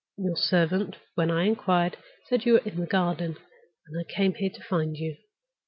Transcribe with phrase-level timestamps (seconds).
[0.17, 1.95] Your servant, when I inquired,
[2.27, 3.37] said you were in the garden,
[3.85, 5.15] and I came here to find you.